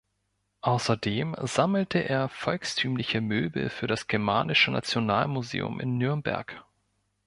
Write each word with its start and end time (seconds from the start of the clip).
Außerdem 0.61 1.35
sammelte 1.43 1.99
er 1.99 2.27
volkstümliche 2.27 3.21
Möbel 3.21 3.69
für 3.69 3.85
das 3.85 4.07
Germanische 4.07 4.71
Nationalmuseum 4.71 5.79
in 5.79 5.99
Nürnberg. 5.99 6.65